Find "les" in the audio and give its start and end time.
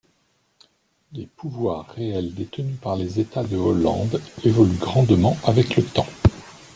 1.13-1.27, 2.95-3.19